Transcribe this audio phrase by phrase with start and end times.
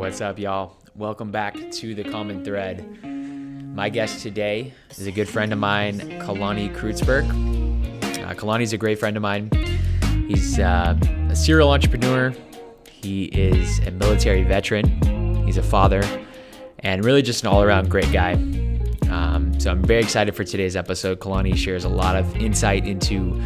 [0.00, 0.78] What's up, y'all?
[0.96, 3.04] Welcome back to the Common Thread.
[3.04, 7.28] My guest today is a good friend of mine, Kalani Creutzburg.
[8.24, 9.50] Uh, Kalani's a great friend of mine.
[10.26, 10.98] He's uh,
[11.28, 12.32] a serial entrepreneur.
[12.90, 15.44] He is a military veteran.
[15.46, 16.02] He's a father,
[16.78, 18.32] and really just an all-around great guy.
[19.10, 21.20] Um, so I'm very excited for today's episode.
[21.20, 23.38] Kalani shares a lot of insight into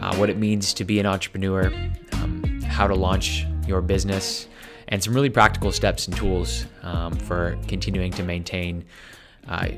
[0.00, 1.72] uh, what it means to be an entrepreneur,
[2.14, 4.48] um, how to launch your business,
[4.90, 8.84] and some really practical steps and tools um, for continuing to maintain
[9.48, 9.68] uh,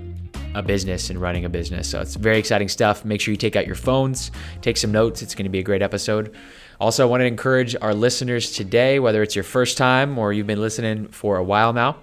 [0.54, 1.88] a business and running a business.
[1.88, 3.04] So it's very exciting stuff.
[3.04, 4.30] Make sure you take out your phones,
[4.60, 5.22] take some notes.
[5.22, 6.34] It's going to be a great episode.
[6.80, 10.46] Also, I want to encourage our listeners today, whether it's your first time or you've
[10.46, 11.98] been listening for a while now,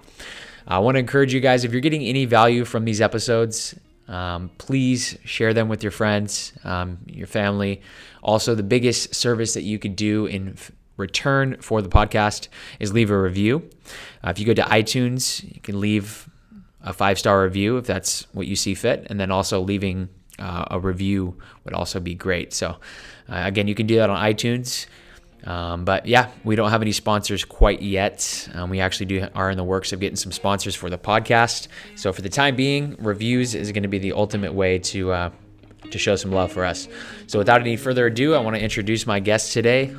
[0.66, 3.74] I want to encourage you guys if you're getting any value from these episodes,
[4.08, 7.82] um, please share them with your friends, um, your family.
[8.22, 10.56] Also, the biggest service that you could do in
[11.00, 13.68] return for the podcast is leave a review.
[14.24, 16.28] Uh, if you go to iTunes, you can leave
[16.82, 20.64] a five star review if that's what you see fit, and then also leaving uh,
[20.70, 22.52] a review would also be great.
[22.52, 22.76] So,
[23.28, 24.86] uh, again, you can do that on iTunes.
[25.44, 28.48] Um, but yeah, we don't have any sponsors quite yet.
[28.54, 31.68] Um, we actually do are in the works of getting some sponsors for the podcast.
[31.96, 35.30] So for the time being, reviews is going to be the ultimate way to uh,
[35.90, 36.88] to show some love for us.
[37.26, 39.96] So without any further ado, I want to introduce my guest today,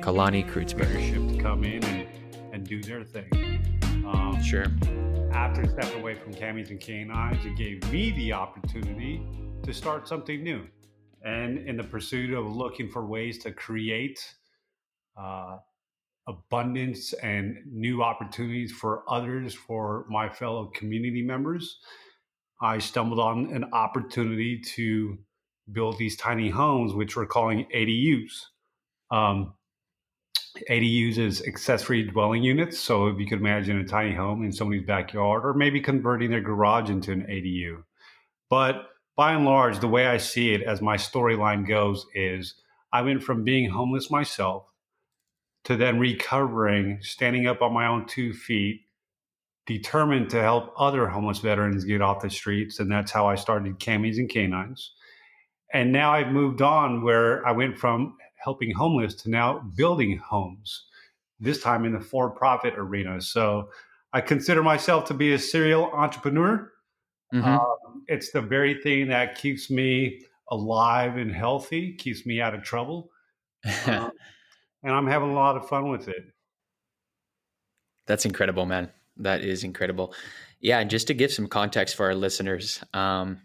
[0.00, 1.36] Kalani Creutzburg.
[1.36, 2.08] to come in and,
[2.52, 3.30] and do their thing.
[4.06, 4.66] Um, Sure.
[5.32, 9.22] After stepping away from Camis and Canines, it gave me the opportunity
[9.62, 10.66] to start something new.
[11.22, 14.18] And in the pursuit of looking for ways to create
[15.16, 15.58] uh,
[16.26, 21.78] abundance and new opportunities for others, for my fellow community members,
[22.62, 25.18] I stumbled on an opportunity to
[25.72, 28.32] build these tiny homes, which we're calling ADUs.
[29.10, 29.54] Um,
[30.68, 32.78] ADUs is accessory dwelling units.
[32.78, 36.40] So if you could imagine a tiny home in somebody's backyard, or maybe converting their
[36.40, 37.82] garage into an ADU.
[38.48, 42.54] But by and large, the way I see it, as my storyline goes, is
[42.92, 44.64] I went from being homeless myself
[45.64, 48.80] to then recovering, standing up on my own two feet,
[49.66, 52.80] determined to help other homeless veterans get off the streets.
[52.80, 54.92] And that's how I started Camis and Canines.
[55.72, 60.86] And now I've moved on where I went from helping homeless to now building homes,
[61.38, 63.20] this time in the for profit arena.
[63.20, 63.68] So
[64.12, 66.72] I consider myself to be a serial entrepreneur.
[67.32, 67.44] Mhm.
[67.44, 72.62] Um, it's the very thing that keeps me alive and healthy, keeps me out of
[72.62, 73.10] trouble.
[73.86, 74.10] Um,
[74.82, 76.24] and I'm having a lot of fun with it.
[78.06, 78.90] That's incredible, man.
[79.18, 80.14] That is incredible.
[80.58, 83.40] Yeah, and just to give some context for our listeners, um,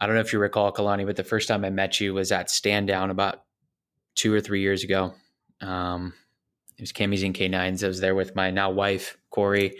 [0.00, 2.30] I don't know if you recall, Kalani, but the first time I met you was
[2.30, 3.42] at Stand Down about
[4.18, 5.14] two or three years ago.
[5.60, 6.12] Um,
[6.76, 7.82] it was Camis and Canines.
[7.82, 9.76] I was there with my now wife, Corey.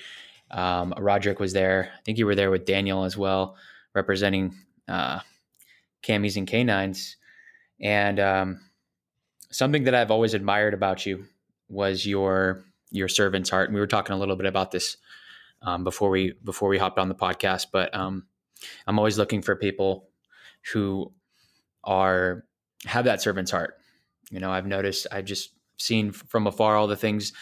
[0.50, 1.90] Um, Roderick was there.
[1.92, 3.56] I think you were there with Daniel as well,
[3.94, 4.54] representing
[4.86, 5.20] uh,
[6.02, 7.16] Camis and Canines.
[7.80, 8.60] And um,
[9.50, 11.26] something that I've always admired about you
[11.68, 13.68] was your your servant's heart.
[13.68, 14.96] And we were talking a little bit about this
[15.62, 17.66] um, before we before we hopped on the podcast.
[17.72, 18.26] But um,
[18.86, 20.08] I'm always looking for people
[20.72, 21.12] who
[21.82, 22.44] are
[22.86, 23.77] have that servant's heart.
[24.30, 25.06] You know, I've noticed.
[25.10, 27.32] I've just seen from afar all the things,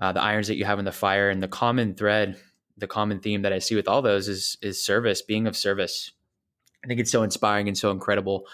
[0.00, 2.36] uh, the irons that you have in the fire, and the common thread,
[2.76, 6.12] the common theme that I see with all those is is service, being of service.
[6.84, 8.46] I think it's so inspiring and so incredible.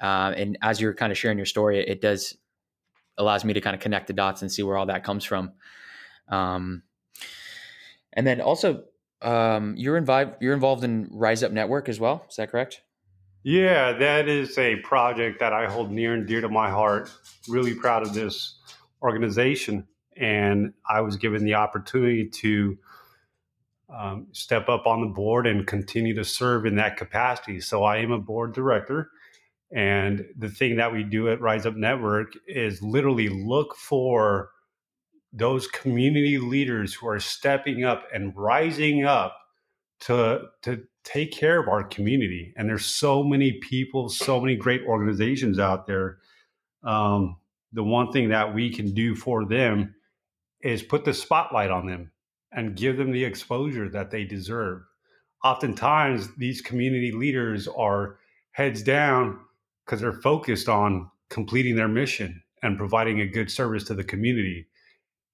[0.00, 2.36] Uh, and as you're kind of sharing your story, it, does
[3.16, 5.52] allows me to kind of connect the dots and see where all that comes from.
[6.28, 6.82] Um,
[8.12, 8.84] and then also,
[9.22, 10.34] um, you're involved.
[10.40, 12.26] You're involved in Rise Up Network as well.
[12.28, 12.82] Is that correct?
[13.46, 17.10] Yeah, that is a project that I hold near and dear to my heart.
[17.46, 18.56] Really proud of this
[19.02, 19.86] organization.
[20.16, 22.78] And I was given the opportunity to
[23.94, 27.60] um, step up on the board and continue to serve in that capacity.
[27.60, 29.10] So I am a board director.
[29.70, 34.48] And the thing that we do at Rise Up Network is literally look for
[35.34, 39.36] those community leaders who are stepping up and rising up
[40.00, 42.52] to, to take care of our community.
[42.56, 46.18] And there's so many people, so many great organizations out there.
[46.82, 47.36] Um,
[47.72, 49.94] the one thing that we can do for them
[50.60, 52.10] is put the spotlight on them
[52.52, 54.82] and give them the exposure that they deserve.
[55.42, 58.16] Oftentimes, these community leaders are
[58.52, 59.40] heads down
[59.84, 64.66] because they're focused on completing their mission and providing a good service to the community.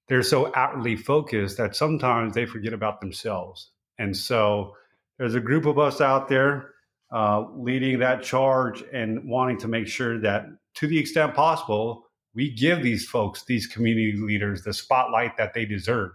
[0.08, 3.70] They're so outwardly focused that sometimes they forget about themselves.
[3.98, 4.74] And so,
[5.20, 6.70] there's a group of us out there
[7.12, 10.46] uh, leading that charge and wanting to make sure that,
[10.76, 15.66] to the extent possible, we give these folks, these community leaders, the spotlight that they
[15.66, 16.12] deserve.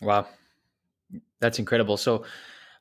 [0.00, 0.28] Wow,
[1.40, 1.98] that's incredible.
[1.98, 2.24] So,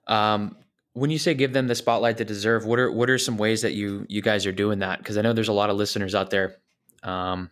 [0.07, 0.55] um,
[0.93, 3.61] when you say give them the spotlight they deserve, what are what are some ways
[3.63, 4.99] that you you guys are doing that?
[4.99, 6.55] Because I know there's a lot of listeners out there,
[7.03, 7.51] um,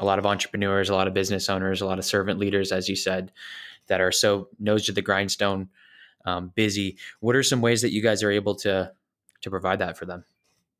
[0.00, 2.88] a lot of entrepreneurs, a lot of business owners, a lot of servant leaders, as
[2.88, 3.30] you said,
[3.86, 5.68] that are so nose to the grindstone,
[6.24, 6.96] um, busy.
[7.20, 8.92] What are some ways that you guys are able to
[9.42, 10.24] to provide that for them?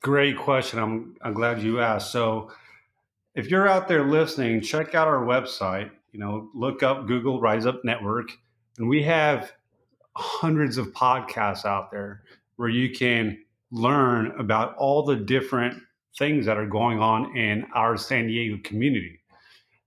[0.02, 0.78] Great question.
[0.78, 2.10] I'm I'm glad you asked.
[2.10, 2.50] So,
[3.34, 5.90] if you're out there listening, check out our website.
[6.12, 8.30] You know, look up Google Rise Up Network,
[8.78, 9.52] and we have
[10.16, 12.22] hundreds of podcasts out there
[12.56, 13.38] where you can
[13.70, 15.80] learn about all the different
[16.16, 19.20] things that are going on in our San Diego community.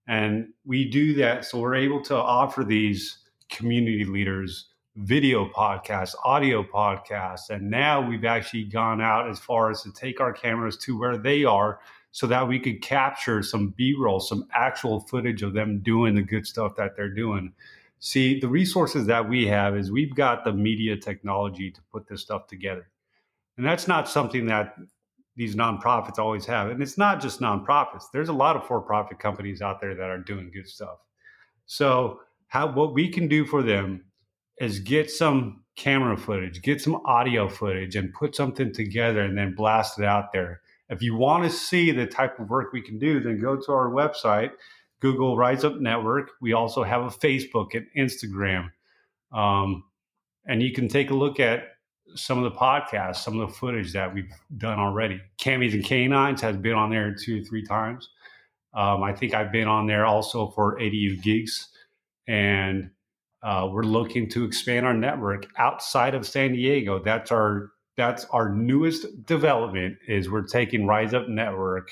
[0.08, 6.64] And we do that so we're able to offer these community leaders video podcasts, audio
[6.64, 10.98] podcasts, and now we've actually gone out as far as to take our cameras to
[10.98, 11.80] where they are
[12.12, 16.46] so that we could capture some B-roll, some actual footage of them doing the good
[16.46, 17.54] stuff that they're doing.
[17.98, 22.22] See, the resources that we have is we've got the media technology to put this
[22.22, 22.88] stuff together.
[23.58, 24.76] And that's not something that
[25.36, 26.70] these nonprofits always have.
[26.70, 28.06] And it's not just nonprofits.
[28.12, 31.00] There's a lot of for-profit companies out there that are doing good stuff.
[31.66, 34.06] So, how what we can do for them
[34.60, 39.56] is get some camera footage, get some audio footage and put something together and then
[39.56, 40.62] blast it out there.
[40.90, 43.72] If you want to see the type of work we can do, then go to
[43.72, 44.52] our website
[45.00, 46.32] Google Rise Up Network.
[46.42, 48.70] We also have a Facebook and Instagram.
[49.32, 49.84] Um,
[50.46, 51.64] and you can take a look at
[52.16, 55.22] some of the podcasts, some of the footage that we've done already.
[55.40, 58.10] Camis and Canines has been on there two or three times.
[58.74, 61.70] Um, I think I've been on there also for ADU Geeks.
[62.28, 62.90] And
[63.44, 67.00] uh, we're looking to expand our network outside of San Diego.
[67.04, 71.92] That's our that's our newest development is we're taking Rise Up Network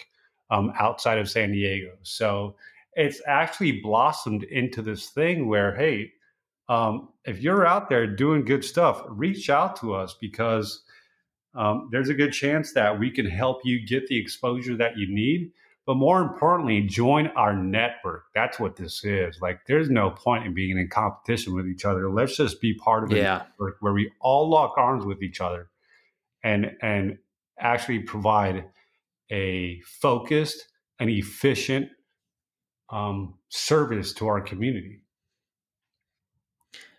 [0.50, 1.92] um, outside of San Diego.
[2.02, 2.56] So
[2.94, 6.12] it's actually blossomed into this thing where, hey,
[6.72, 10.84] um, if you're out there doing good stuff, reach out to us because
[11.54, 15.14] um, there's a good chance that we can help you get the exposure that you
[15.14, 15.52] need.
[15.86, 18.26] But more importantly, join our network.
[18.34, 19.42] That's what this is.
[19.42, 22.10] Like, there's no point in being in competition with each other.
[22.10, 23.38] Let's just be part of a yeah.
[23.40, 25.68] network where we all lock arms with each other
[26.42, 27.18] and and
[27.60, 28.66] actually provide
[29.30, 30.68] a focused
[31.00, 31.90] and efficient
[32.90, 35.02] um, service to our community.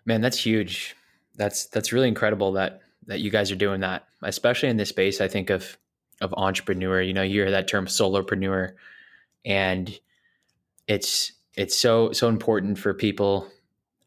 [0.05, 0.97] Man, that's huge.
[1.37, 5.21] That's that's really incredible that that you guys are doing that, especially in this space.
[5.21, 5.77] I think of
[6.21, 7.01] of entrepreneur.
[7.01, 8.73] You know, you hear that term solopreneur,
[9.45, 9.99] and
[10.87, 13.49] it's it's so so important for people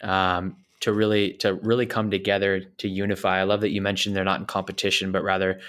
[0.01, 3.39] um, to really to really come together to unify.
[3.39, 5.59] I love that you mentioned they're not in competition, but rather,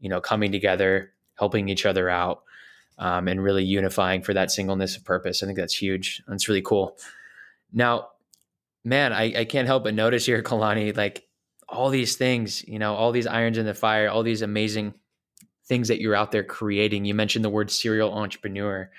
[0.00, 2.42] you know, coming together, helping each other out,
[2.98, 5.42] um, and really unifying for that singleness of purpose.
[5.42, 6.22] I think that's huge.
[6.28, 6.98] That's really cool.
[7.72, 8.08] Now,
[8.84, 11.26] man, I, I can't help but notice here, Kalani, like
[11.68, 14.94] all these things, you know, all these irons in the fire, all these amazing
[15.66, 17.04] things that you're out there creating.
[17.04, 18.90] You mentioned the word serial entrepreneur.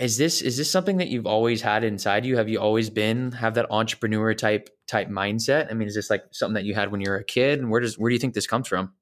[0.00, 2.36] Is this is this something that you've always had inside you?
[2.36, 5.70] Have you always been have that entrepreneur type type mindset?
[5.70, 7.60] I mean, is this like something that you had when you were a kid?
[7.60, 8.92] And where does where do you think this comes from?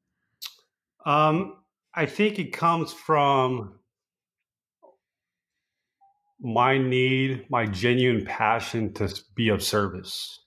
[1.06, 1.56] Um,
[1.94, 3.78] I think it comes from
[6.42, 10.40] my need, my genuine passion to be of service.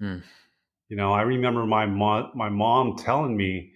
[0.00, 0.22] Mm.
[0.88, 3.72] You know, I remember my mom, my mom telling me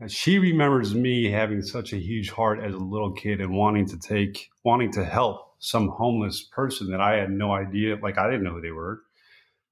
[0.00, 3.86] that she remembers me having such a huge heart as a little kid and wanting
[3.86, 8.30] to take, wanting to help some homeless person that I had no idea, like I
[8.30, 9.00] didn't know who they were.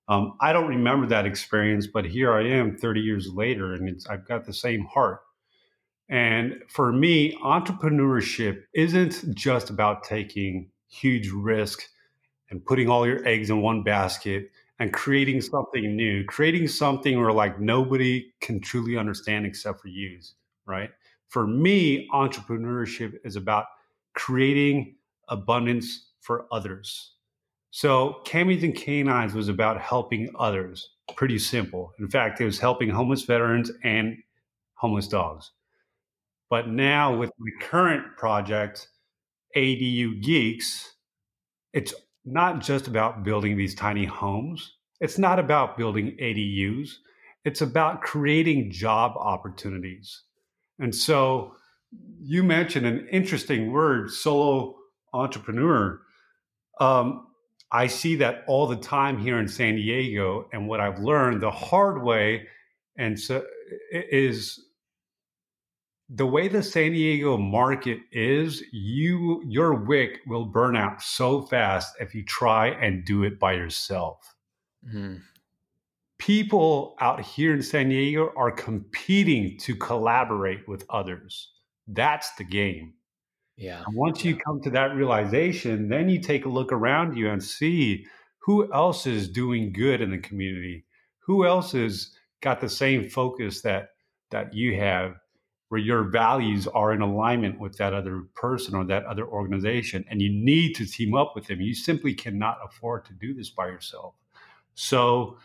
[0.08, 4.26] Um, I don't remember that experience, but here I am 30 years later, and I've
[4.26, 5.20] got the same heart.
[6.08, 11.82] And for me, entrepreneurship isn't just about taking huge risk
[12.50, 17.32] and putting all your eggs in one basket and creating something new, creating something where
[17.32, 20.18] like nobody can truly understand except for you,
[20.66, 20.90] right?
[21.28, 23.66] For me, entrepreneurship is about
[24.14, 24.96] creating
[25.28, 27.12] abundance for others.
[27.70, 30.90] So Camis and Canines was about helping others.
[31.14, 31.92] Pretty simple.
[31.98, 34.16] In fact, it was helping homeless veterans and
[34.74, 35.50] homeless dogs.
[36.48, 38.88] But now with my current project,
[39.56, 40.94] ADU Geeks,
[41.72, 41.94] it's
[42.24, 44.74] not just about building these tiny homes.
[45.00, 46.90] It's not about building ADUs.
[47.44, 50.22] It's about creating job opportunities.
[50.78, 51.54] And so
[52.20, 54.76] you mentioned an interesting word, solo
[55.12, 56.00] entrepreneur.
[56.80, 57.28] Um,
[57.72, 60.48] I see that all the time here in San Diego.
[60.52, 62.46] And what I've learned the hard way
[62.98, 63.44] and so
[63.90, 64.65] is
[66.08, 71.96] the way the San Diego market is, you your wick will burn out so fast
[72.00, 74.34] if you try and do it by yourself.
[74.88, 75.20] Mm.
[76.18, 81.52] People out here in San Diego are competing to collaborate with others.
[81.88, 82.94] That's the game.
[83.56, 83.82] Yeah.
[83.86, 87.42] And once you come to that realization, then you take a look around you and
[87.42, 88.06] see
[88.38, 90.84] who else is doing good in the community,
[91.18, 93.88] who else has got the same focus that
[94.30, 95.16] that you have,
[95.68, 100.22] where your values are in alignment with that other person or that other organization, and
[100.22, 101.60] you need to team up with them.
[101.60, 104.14] You simply cannot afford to do this by yourself.
[104.74, 105.38] So,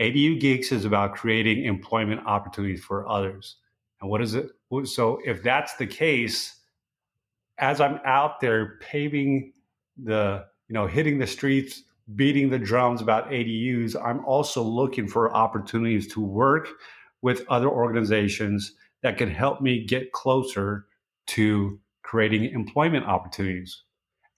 [0.00, 3.56] ADU Geeks is about creating employment opportunities for others.
[4.00, 4.50] And what is it?
[4.84, 6.56] So, if that's the case,
[7.58, 9.52] as I'm out there paving
[10.02, 11.84] the, you know, hitting the streets,
[12.16, 16.68] beating the drums about ADUs, I'm also looking for opportunities to work
[17.22, 20.86] with other organizations that can help me get closer
[21.26, 23.82] to creating employment opportunities.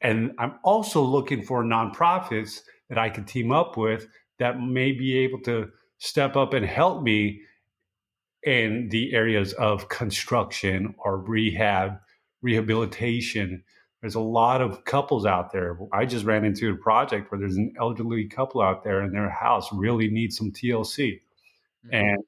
[0.03, 4.09] And I'm also looking for nonprofits that I can team up with
[4.41, 7.41] that may be able to step up and help me
[8.43, 11.99] in the areas of construction or rehab
[12.43, 13.63] rehabilitation.
[14.01, 15.79] There's a lot of couples out there.
[15.93, 19.31] I just ran into a project where there's an elderly couple out there and their
[19.31, 21.21] house really needs some TLC.
[21.87, 21.95] Mm-hmm.
[21.95, 22.19] And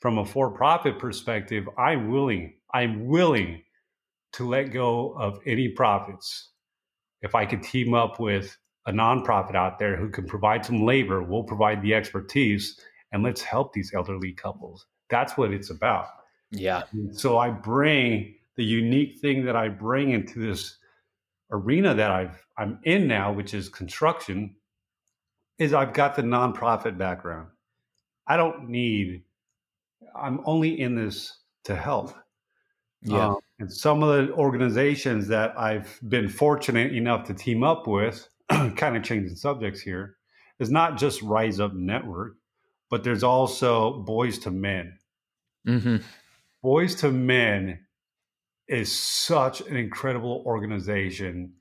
[0.00, 3.62] from a for-profit perspective, I'm willing, I'm willing
[4.32, 6.50] to let go of any profits.
[7.22, 11.22] If I could team up with a nonprofit out there who can provide some labor,
[11.22, 12.78] we'll provide the expertise
[13.12, 14.86] and let's help these elderly couples.
[15.08, 16.08] That's what it's about.
[16.50, 16.82] Yeah.
[17.12, 20.76] So I bring the unique thing that I bring into this
[21.50, 24.56] arena that I've I'm in now, which is construction,
[25.58, 27.48] is I've got the nonprofit background.
[28.26, 29.22] I don't need.
[30.20, 31.32] I'm only in this
[31.64, 32.14] to help.
[33.02, 33.28] Yeah.
[33.28, 38.28] Um, and some of the organizations that I've been fortunate enough to team up with,
[38.48, 40.16] kind of changing subjects here,
[40.58, 42.34] is not just Rise Up Network,
[42.90, 44.98] but there's also Boys to Men.
[45.66, 45.96] Mm-hmm.
[46.62, 47.80] Boys to Men
[48.68, 51.54] is such an incredible organization.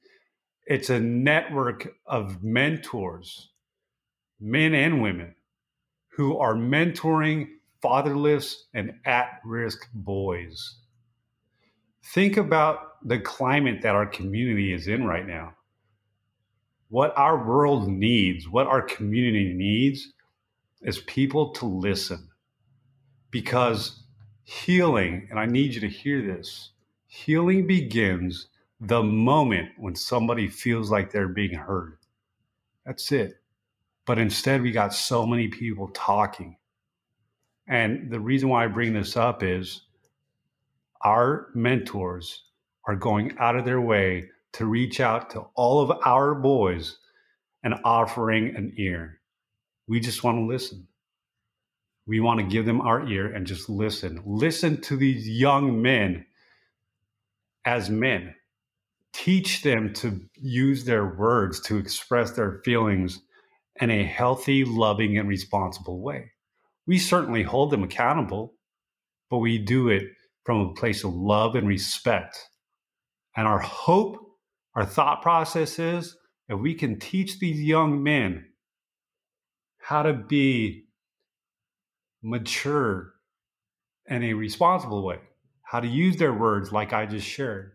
[0.65, 3.51] It's a network of mentors,
[4.39, 5.35] men and women,
[6.15, 7.47] who are mentoring
[7.85, 10.77] fatherless and at risk boys.
[12.03, 15.53] Think about the climate that our community is in right now.
[16.89, 20.13] What our world needs, what our community needs,
[20.81, 22.29] is people to listen.
[23.31, 24.03] Because
[24.43, 26.71] healing, and I need you to hear this,
[27.15, 28.49] Healing begins
[28.81, 31.97] the moment when somebody feels like they're being heard.
[32.85, 33.35] That's it.
[34.05, 36.57] But instead, we got so many people talking.
[37.67, 39.81] And the reason why I bring this up is
[41.03, 42.43] our mentors
[42.87, 46.97] are going out of their way to reach out to all of our boys
[47.63, 49.19] and offering an ear.
[49.87, 50.87] We just want to listen.
[52.07, 54.21] We want to give them our ear and just listen.
[54.25, 56.25] Listen to these young men
[57.65, 58.35] as men,
[59.13, 63.21] teach them to use their words to express their feelings
[63.81, 66.31] in a healthy, loving, and responsible way.
[66.87, 68.53] We certainly hold them accountable,
[69.29, 70.03] but we do it
[70.45, 72.37] from a place of love and respect.
[73.35, 74.17] And our hope,
[74.75, 76.15] our thought process is
[76.47, 78.45] if we can teach these young men
[79.79, 80.85] how to be
[82.21, 83.13] mature
[84.07, 85.19] in a responsible way,
[85.63, 87.71] how to use their words like I just shared,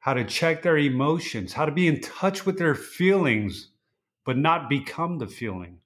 [0.00, 3.70] how to check their emotions, how to be in touch with their feelings,
[4.24, 5.78] but not become the feeling,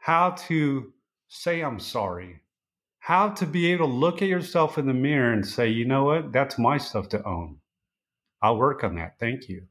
[0.00, 0.92] how to
[1.28, 2.40] say, I'm sorry,
[2.98, 6.04] how to be able to look at yourself in the mirror and say, you know
[6.04, 7.58] what, that's my stuff to own.
[8.42, 9.18] I'll work on that.
[9.20, 9.66] Thank you.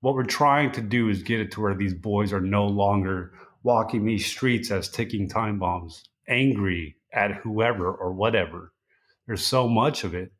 [0.00, 3.32] What we're trying to do is get it to where these boys are no longer
[3.62, 8.72] walking these streets as ticking time bombs, angry, at whoever or whatever.
[9.26, 10.32] There's so much of it.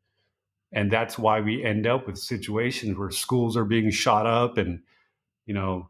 [0.72, 4.82] And that's why we end up with situations where schools are being shot up and,
[5.46, 5.88] you know,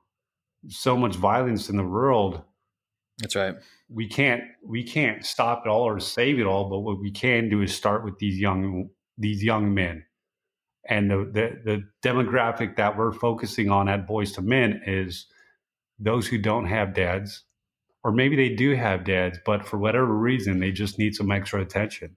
[0.69, 2.43] so much violence in the world.
[3.19, 3.55] That's right.
[3.89, 7.49] We can't we can't stop it all or save it all, but what we can
[7.49, 10.05] do is start with these young these young men.
[10.89, 15.27] And the, the, the demographic that we're focusing on at Boys to Men is
[15.99, 17.43] those who don't have dads,
[18.05, 21.61] or maybe they do have dads, but for whatever reason, they just need some extra
[21.61, 22.17] attention.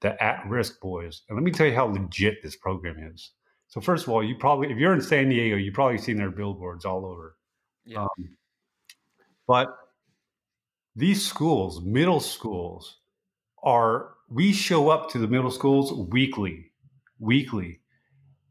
[0.00, 1.22] The at risk boys.
[1.28, 3.30] And let me tell you how legit this program is.
[3.68, 6.30] So, first of all, you probably, if you're in San Diego, you've probably seen their
[6.30, 7.36] billboards all over.
[7.86, 8.02] Yeah.
[8.02, 8.36] Um,
[9.46, 9.68] but
[10.94, 12.98] these schools, middle schools,
[13.62, 16.72] are, we show up to the middle schools weekly,
[17.18, 17.80] weekly.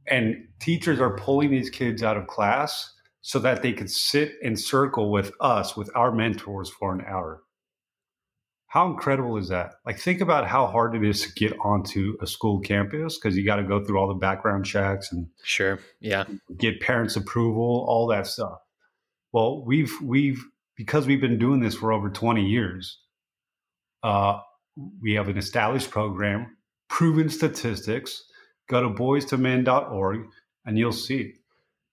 [0.07, 4.55] And teachers are pulling these kids out of class so that they could sit in
[4.55, 7.43] circle with us, with our mentors for an hour.
[8.67, 9.73] How incredible is that?
[9.85, 13.45] Like, think about how hard it is to get onto a school campus because you
[13.45, 16.23] got to go through all the background checks and sure, yeah,
[16.57, 18.59] get parents' approval, all that stuff.
[19.33, 20.41] Well, we've we've
[20.81, 22.97] because we've been doing this for over twenty years.
[24.01, 24.39] Uh,
[24.99, 26.57] we have an established program,
[26.89, 28.23] proven statistics.
[28.67, 30.25] Go to boys2men.org
[30.65, 31.35] and you'll see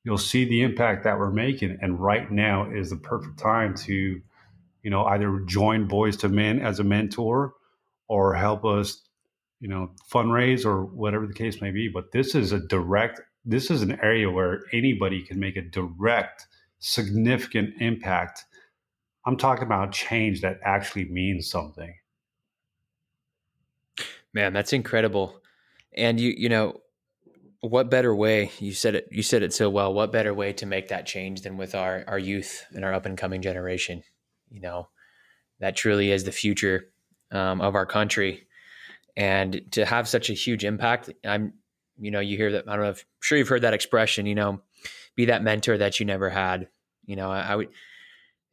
[0.04, 1.76] you'll see the impact that we're making.
[1.82, 6.60] And right now is the perfect time to, you know, either join Boys to Men
[6.60, 7.52] as a mentor
[8.08, 9.02] or help us,
[9.60, 11.88] you know, fundraise or whatever the case may be.
[11.92, 16.46] But this is a direct, this is an area where anybody can make a direct,
[16.78, 18.46] significant impact.
[19.28, 21.94] I'm talking about change that actually means something.
[24.32, 25.42] Man, that's incredible.
[25.94, 26.80] And you, you know,
[27.60, 30.64] what better way you said it you said it so well what better way to
[30.64, 34.00] make that change than with our our youth and our up and coming generation
[34.48, 34.88] you know
[35.58, 36.92] that truly is the future
[37.32, 38.46] um, of our country
[39.16, 41.52] and to have such a huge impact i'm
[41.98, 44.24] you know you hear that i don't know if I'm sure you've heard that expression
[44.24, 44.60] you know
[45.16, 46.68] be that mentor that you never had
[47.06, 47.70] you know I, I would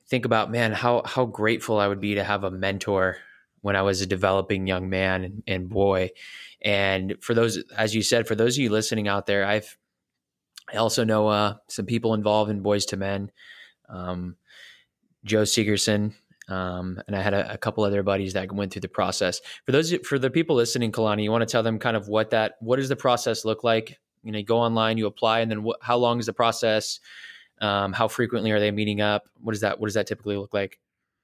[0.09, 3.17] think about man how how grateful i would be to have a mentor
[3.65, 6.11] when I was a developing young man and, boy.
[6.61, 9.75] And for those, as you said, for those of you listening out there, I've
[10.71, 13.31] I also know uh, some people involved in Boys to Men,
[13.89, 14.35] um,
[15.23, 16.13] Joe Segerson,
[16.47, 19.41] um, and I had a, a, couple other buddies that went through the process.
[19.65, 22.29] For those for the people listening, Kalani, you want to tell them kind of what
[22.29, 23.97] that what does the process look like?
[24.21, 26.99] You know, you go online, you apply, and then wh- how long is the process?
[27.61, 29.29] Um, how frequently are they meeting up?
[29.41, 30.79] What does that what does that typically look like?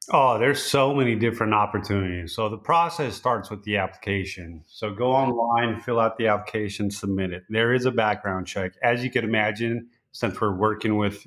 [0.09, 2.33] Oh, there's so many different opportunities.
[2.33, 4.63] So the process starts with the application.
[4.67, 7.43] So go online, fill out the application, submit it.
[7.49, 8.73] There is a background check.
[8.81, 11.25] As you can imagine, since we're working with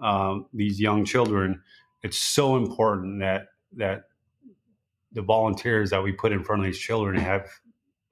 [0.00, 1.62] um, these young children,
[2.02, 4.04] it's so important that that
[5.12, 7.48] the volunteers that we put in front of these children have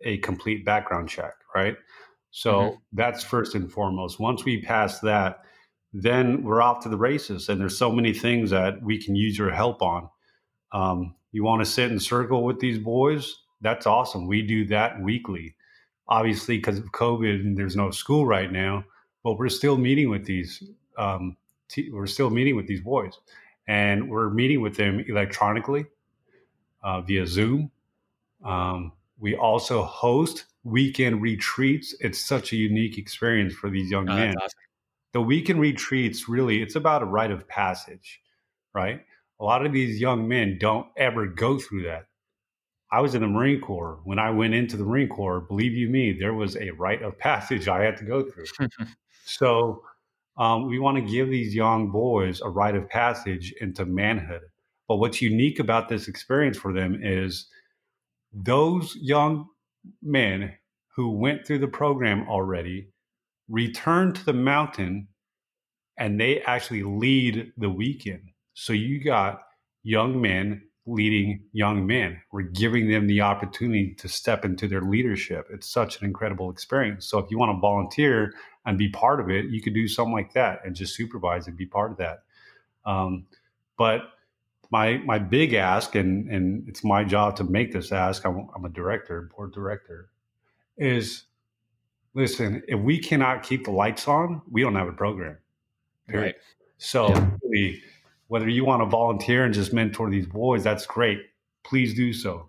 [0.02, 1.76] a complete background check, right?
[2.30, 2.76] So mm-hmm.
[2.92, 4.20] that's first and foremost.
[4.20, 5.40] Once we pass that,
[6.02, 7.48] then we're off to the races.
[7.48, 10.08] And there's so many things that we can use your help on.
[10.72, 13.34] Um, you want to sit in circle with these boys?
[13.62, 14.26] That's awesome.
[14.26, 15.54] We do that weekly.
[16.08, 18.84] Obviously, because of COVID and there's no school right now,
[19.24, 20.62] but we're still meeting with these.
[20.98, 21.36] Um,
[21.68, 23.18] t- we're still meeting with these boys,
[23.66, 25.86] and we're meeting with them electronically
[26.84, 27.70] uh, via Zoom.
[28.44, 31.94] Um, we also host weekend retreats.
[32.00, 34.36] It's such a unique experience for these young oh, men.
[34.36, 34.60] Awesome
[35.16, 38.20] the weekend retreats really it's about a rite of passage
[38.76, 39.00] right?
[39.40, 42.08] A lot of these young men don't ever go through that.
[42.92, 44.00] I was in the marine corps.
[44.04, 47.18] When i went into the marine corps believe you me there was a rite of
[47.18, 48.44] passage i had to go through.
[49.28, 49.82] So
[50.36, 54.42] um, we want to give these young boys a rite of passage into manhood.
[54.86, 57.48] But what's unique about this experience for them is
[58.32, 59.48] those young
[60.00, 60.54] men
[60.94, 62.86] who went through the program already
[63.48, 65.08] return to the mountain
[65.98, 68.30] and they actually lead the weekend.
[68.54, 69.42] So you got
[69.82, 72.20] young men leading young men.
[72.32, 75.48] We're giving them the opportunity to step into their leadership.
[75.50, 77.06] It's such an incredible experience.
[77.06, 78.32] So if you want to volunteer
[78.64, 81.56] and be part of it, you could do something like that and just supervise and
[81.56, 82.22] be part of that.
[82.84, 83.26] Um,
[83.76, 84.02] but
[84.70, 88.24] my my big ask, and and it's my job to make this ask.
[88.24, 90.10] I'm, I'm a director, board director,
[90.76, 91.24] is
[92.16, 95.36] listen, if we cannot keep the lights on, we don't have a program.
[96.08, 96.24] Period.
[96.24, 96.34] Right.
[96.78, 97.30] So yeah.
[97.42, 97.82] really,
[98.28, 101.20] whether you want to volunteer and just mentor these boys, that's great.
[101.62, 102.48] Please do so.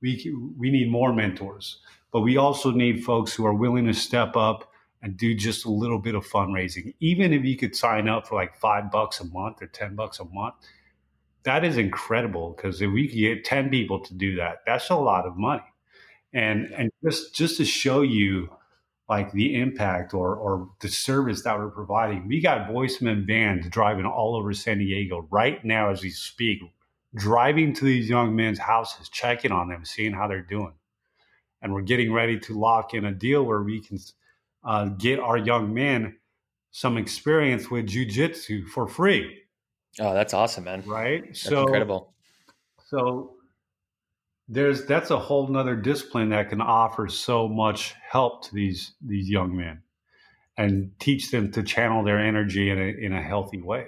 [0.00, 1.78] We we need more mentors,
[2.10, 4.72] but we also need folks who are willing to step up
[5.02, 6.94] and do just a little bit of fundraising.
[7.00, 10.18] Even if you could sign up for like five bucks a month or ten bucks
[10.18, 10.54] a month,
[11.44, 14.94] that is incredible because if we could get 10 people to do that that's a
[14.94, 15.62] lot of money
[16.32, 18.48] and and just just to show you
[19.12, 22.26] like the impact or or the service that we're providing.
[22.26, 26.62] We got voiceman vans driving all over San Diego right now as we speak,
[27.14, 30.72] driving to these young men's houses, checking on them, seeing how they're doing.
[31.60, 33.98] And we're getting ready to lock in a deal where we can
[34.64, 36.16] uh, get our young men
[36.70, 39.42] some experience with jujitsu for free.
[40.00, 40.82] Oh, that's awesome, man!
[40.86, 41.22] Right?
[41.26, 42.14] That's so incredible.
[42.86, 43.34] So
[44.48, 49.28] there's that's a whole nother discipline that can offer so much help to these these
[49.28, 49.82] young men
[50.58, 53.86] and teach them to channel their energy in a, in a healthy way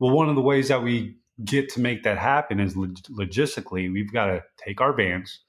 [0.00, 3.92] well one of the ways that we get to make that happen is log- logistically
[3.92, 5.40] we've got to take our vans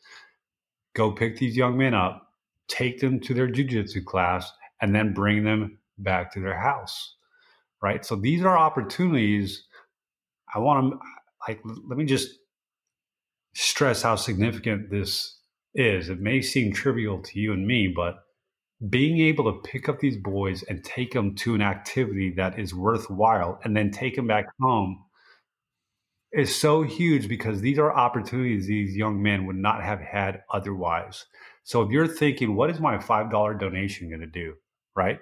[0.96, 2.28] go pick these young men up
[2.68, 4.52] take them to their jiu-jitsu class
[4.82, 7.12] and then bring them back to their house
[7.84, 8.06] right?
[8.06, 9.66] So these are opportunities.
[10.56, 11.00] I want to
[11.48, 12.30] like let me just
[13.54, 15.40] stress how significant this
[15.74, 16.10] is.
[16.10, 18.16] It may seem trivial to you and me, but
[18.90, 22.74] being able to pick up these boys and take them to an activity that is
[22.74, 25.04] worthwhile and then take them back home
[26.34, 31.26] is so huge because these are opportunities these young men would not have had otherwise.
[31.64, 34.56] So if you're thinking, what is my $5 donation going to do?
[34.96, 35.20] Right.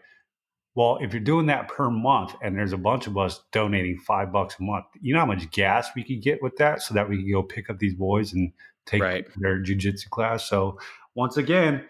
[0.73, 4.31] Well, if you're doing that per month and there's a bunch of us donating five
[4.31, 7.09] bucks a month, you know how much gas we could get with that so that
[7.09, 8.53] we could go pick up these boys and
[8.85, 9.25] take right.
[9.37, 10.47] their jujitsu class.
[10.47, 10.79] So
[11.13, 11.83] once again,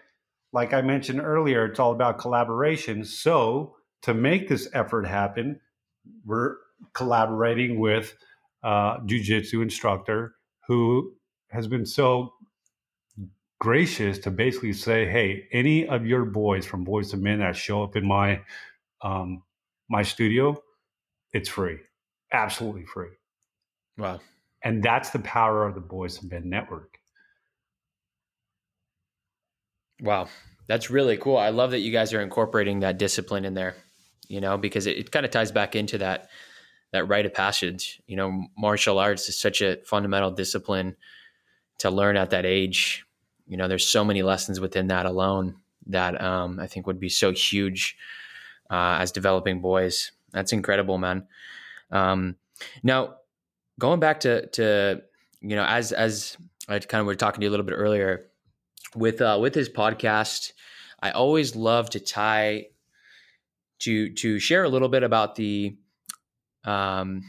[0.52, 3.04] like I mentioned earlier, it's all about collaboration.
[3.04, 5.60] So to make this effort happen,
[6.24, 6.56] we're
[6.92, 8.14] collaborating with
[8.64, 10.34] uh, jujitsu instructor
[10.66, 11.14] who
[11.50, 12.32] has been so
[13.60, 17.82] gracious to basically say, "Hey, any of your boys from Boys to Men that show
[17.82, 18.40] up in my
[19.02, 19.42] um,
[19.88, 20.60] my studio,
[21.32, 21.78] it's free,
[22.32, 23.10] absolutely free."
[23.98, 24.20] Wow!
[24.64, 26.98] And that's the power of the Boys and Men network.
[30.00, 30.28] Wow,
[30.66, 31.36] that's really cool.
[31.36, 33.76] I love that you guys are incorporating that discipline in there.
[34.28, 36.28] You know, because it, it kind of ties back into that
[36.92, 38.00] that rite of passage.
[38.06, 40.96] You know, martial arts is such a fundamental discipline
[41.78, 43.04] to learn at that age
[43.46, 47.08] you know, there's so many lessons within that alone that um, I think would be
[47.08, 47.96] so huge
[48.72, 50.12] uh, as developing boys.
[50.32, 51.26] That's incredible, man.
[51.90, 52.36] Um,
[52.82, 53.16] now,
[53.78, 55.02] going back to to
[55.42, 56.36] you know, as as
[56.68, 58.30] I kind of were talking to you a little bit earlier
[58.96, 60.52] with uh, with his podcast,
[61.00, 62.66] I always love to tie
[63.80, 65.76] to to share a little bit about the
[66.64, 67.22] um,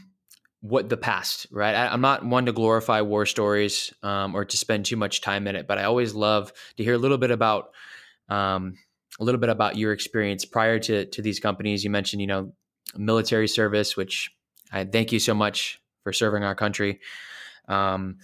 [0.60, 1.74] what the past, right?
[1.74, 5.46] I, am not one to glorify war stories um, or to spend too much time
[5.46, 7.72] in it, but I always love to hear a little bit about
[8.30, 8.78] um,
[9.20, 11.84] a little bit about your experience prior to to these companies.
[11.84, 12.52] You mentioned, you know,
[12.96, 14.30] military service, which
[14.72, 17.00] I thank you so much for serving our country.
[17.68, 18.18] Um,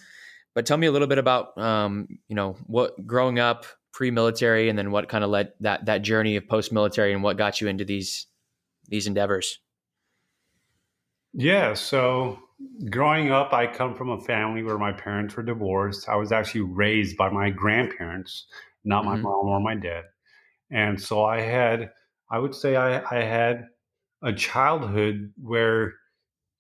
[0.55, 4.79] but tell me a little bit about um, you know what growing up pre-military, and
[4.79, 7.85] then what kind of led that that journey of post-military, and what got you into
[7.85, 8.27] these
[8.89, 9.59] these endeavors.
[11.33, 11.75] Yeah.
[11.75, 12.41] So
[12.91, 16.09] growing up, I come from a family where my parents were divorced.
[16.09, 18.47] I was actually raised by my grandparents,
[18.85, 19.23] not my mm-hmm.
[19.23, 20.05] mom or my dad.
[20.71, 21.91] And so I had,
[22.31, 23.69] I would say I, I had
[24.23, 25.95] a childhood where,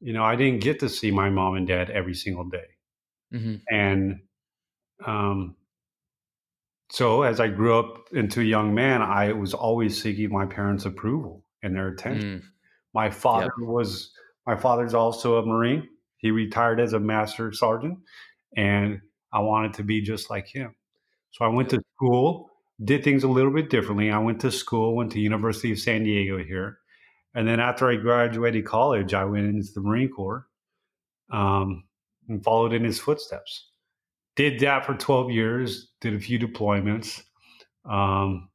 [0.00, 2.68] you know, I didn't get to see my mom and dad every single day.
[3.32, 3.56] Mm-hmm.
[3.68, 4.20] And,
[5.06, 5.56] um,
[6.90, 10.86] so as I grew up into a young man, I was always seeking my parents'
[10.86, 12.40] approval and their attention.
[12.40, 12.44] Mm.
[12.92, 13.68] My father yep.
[13.68, 14.10] was
[14.44, 15.88] my father's also a Marine.
[16.16, 17.98] He retired as a master sergeant,
[18.56, 19.00] and
[19.32, 20.74] I wanted to be just like him.
[21.30, 22.49] So I went to school,
[22.82, 24.10] did things a little bit differently.
[24.10, 26.78] I went to school, went to University of San Diego here,
[27.34, 30.46] and then after I graduated college, I went into the Marine Corps
[31.30, 31.84] um,
[32.28, 33.68] and followed in his footsteps.
[34.36, 37.22] Did that for 12 years, did a few deployments,
[37.84, 38.48] um,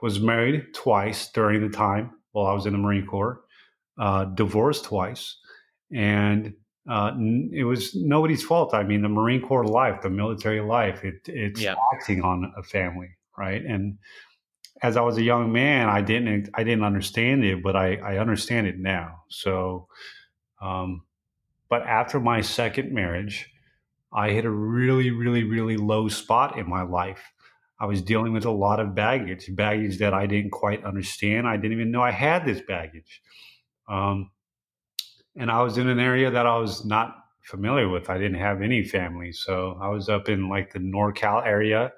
[0.00, 3.40] was married twice during the time while I was in the Marine Corps
[3.98, 5.38] uh, divorced twice,
[5.92, 6.52] and
[6.88, 7.12] uh,
[7.52, 8.74] it was nobody's fault.
[8.74, 11.74] I mean, the Marine Corps life, the military life, it, it's yeah.
[11.94, 13.62] acting on a family, right?
[13.62, 13.98] And
[14.82, 18.18] as I was a young man, I didn't I didn't understand it, but I, I
[18.18, 19.22] understand it now.
[19.28, 19.88] So,
[20.60, 21.02] um,
[21.68, 23.50] but after my second marriage,
[24.12, 27.22] I hit a really, really, really low spot in my life.
[27.78, 31.46] I was dealing with a lot of baggage, baggage that I didn't quite understand.
[31.46, 33.20] I didn't even know I had this baggage.
[33.88, 34.30] Um,
[35.36, 38.08] and I was in an area that I was not familiar with.
[38.08, 39.32] I didn't have any family.
[39.32, 41.92] So I was up in like the NorCal area,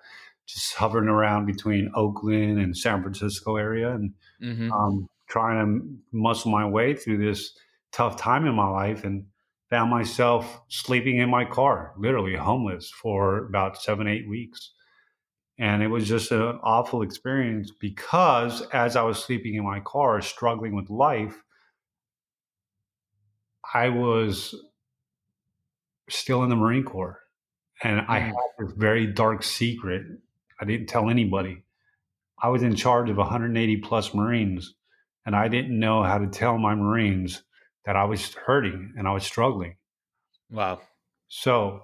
[0.48, 4.72] just hovering around between Oakland and San Francisco area and mm-hmm.
[4.72, 7.52] um, trying to muscle my way through this
[7.92, 9.26] tough time in my life and
[9.68, 14.72] found myself sleeping in my car, literally homeless for about seven, eight weeks.
[15.58, 20.22] And it was just an awful experience because as I was sleeping in my car,
[20.22, 21.42] struggling with life,
[23.74, 24.54] I was
[26.08, 27.20] still in the Marine Corps
[27.82, 28.26] and I mm.
[28.26, 30.06] had this very dark secret.
[30.60, 31.62] I didn't tell anybody.
[32.40, 34.74] I was in charge of 180 plus Marines
[35.26, 37.42] and I didn't know how to tell my Marines
[37.84, 39.76] that I was hurting and I was struggling.
[40.50, 40.80] Wow.
[41.28, 41.82] So,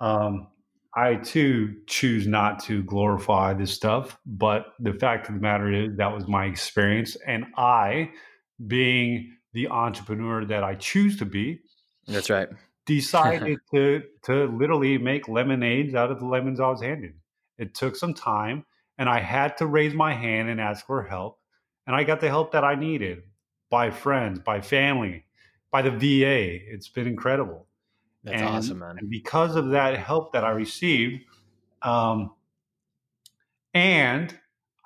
[0.00, 0.48] um,
[0.94, 5.96] I too choose not to glorify this stuff, but the fact of the matter is
[5.98, 7.16] that was my experience.
[7.26, 8.10] And I,
[8.66, 11.60] being the entrepreneur that I choose to be.
[12.06, 12.48] That's right.
[12.86, 17.14] decided to to literally make lemonades out of the lemons I was handed.
[17.60, 18.64] It took some time,
[18.98, 21.38] and I had to raise my hand and ask for help,
[21.86, 23.22] and I got the help that I needed.
[23.70, 25.24] by friends, by family,
[25.70, 26.58] by the VA.
[26.74, 27.68] It's been incredible.
[28.24, 28.96] That's and, awesome, man.
[28.98, 31.22] And because of that help that I received,
[31.82, 32.32] um,
[33.72, 34.36] and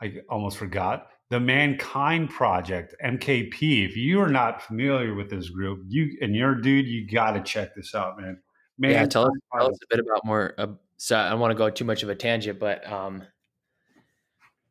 [0.01, 3.89] I almost forgot the Mankind Project, MKP.
[3.89, 7.43] If you are not familiar with this group, you and your dude, you got to
[7.43, 8.39] check this out, man.
[8.79, 10.55] man yeah, tell us, tell us a bit about more.
[10.59, 10.67] Uh,
[11.05, 13.25] so I don't want to go too much of a tangent, but um,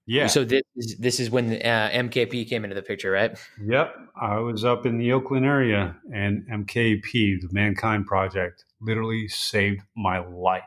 [0.07, 0.25] yeah.
[0.25, 3.37] So this is, this is when uh, MKP came into the picture, right?
[3.63, 3.95] Yep.
[4.19, 10.25] I was up in the Oakland area, and MKP, the Mankind Project, literally saved my
[10.27, 10.63] life.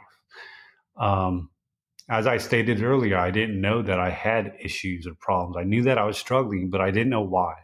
[0.96, 1.50] Um,
[2.08, 5.56] as I stated earlier, I didn't know that I had issues or problems.
[5.58, 7.54] I knew that I was struggling, but I didn't know why.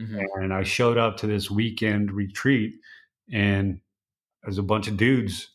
[0.00, 0.42] Mm-hmm.
[0.42, 2.74] And I showed up to this weekend retreat,
[3.32, 3.78] and
[4.42, 5.52] there's a bunch of dudes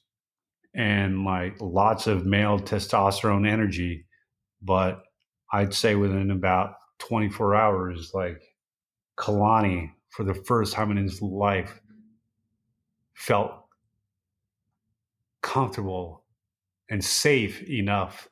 [0.75, 4.05] and like lots of male testosterone energy.
[4.61, 5.03] But
[5.51, 8.41] I'd say within about 24 hours, like
[9.17, 11.79] Kalani, for the first time in his life,
[13.13, 13.53] felt
[15.41, 16.23] comfortable
[16.89, 18.27] and safe enough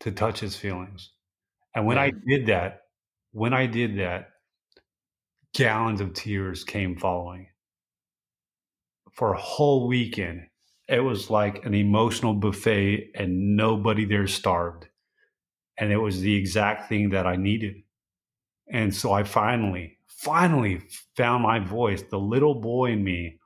[0.00, 1.10] to touch his feelings.
[1.74, 2.82] And when I did that,
[3.32, 4.30] when I did that,
[5.54, 7.48] gallons of tears came following.
[9.12, 10.46] For a whole weekend,
[10.88, 14.86] it was like an emotional buffet, and nobody there starved.
[15.78, 17.74] And it was the exact thing that I needed.
[18.72, 20.82] And so I finally, finally
[21.16, 22.02] found my voice.
[22.02, 23.38] The little boy in me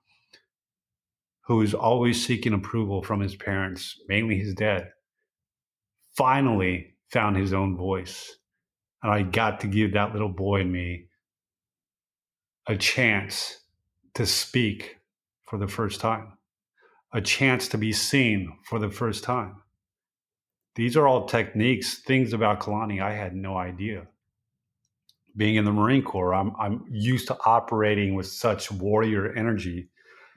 [1.47, 4.91] who is always seeking approval from his parents, mainly his dad,
[6.17, 8.37] finally found his own voice.
[9.03, 11.07] And I got to give that little boy in me
[12.69, 13.59] a chance
[14.15, 14.99] to speak
[15.47, 16.35] for the first time,
[17.13, 19.57] a chance to be seen for the first time.
[20.77, 24.07] These are all techniques, things about Kalani I had no idea.
[25.37, 29.89] Being in the Marine Corps, I'm, I'm used to operating with such warrior energy.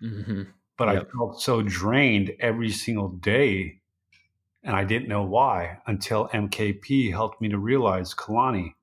[0.02, 0.44] Mm-hmm
[0.78, 1.08] but yep.
[1.08, 3.80] I felt so drained every single day.
[4.64, 8.76] And I didn't know why until MKP helped me to realize Kalani,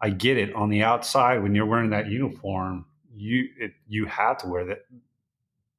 [0.00, 0.52] I get it.
[0.54, 4.86] On the outside, when you're wearing that uniform, you it, you have to wear that,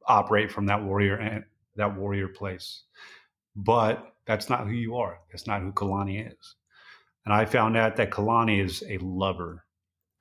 [0.07, 1.43] operate from that warrior
[1.75, 2.83] that warrior place.
[3.55, 5.19] But that's not who you are.
[5.31, 6.55] That's not who Kalani is.
[7.25, 9.65] And I found out that Kalani is a lover.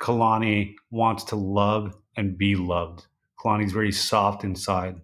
[0.00, 3.06] Kalani wants to love and be loved.
[3.38, 4.96] Kalani's very soft inside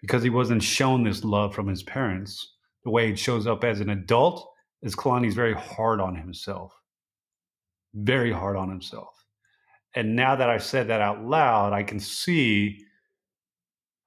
[0.00, 2.54] because he wasn't shown this love from his parents.
[2.84, 4.48] The way it shows up as an adult
[4.82, 6.72] is Kalani's very hard on himself,
[7.94, 9.08] very hard on himself.
[9.94, 12.84] And now that I've said that out loud, I can see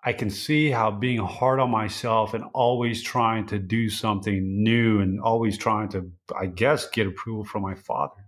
[0.08, 5.02] I can see how being hard on myself and always trying to do something new
[5.02, 8.24] and always trying to, I guess, get approval from my father.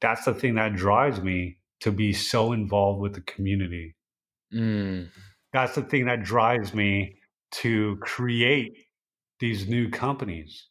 [0.00, 3.96] That's the thing that drives me to be so involved with the community.
[4.54, 5.10] Mm
[5.52, 7.16] that's the thing that drives me
[7.50, 8.76] to create
[9.40, 10.68] these new companies.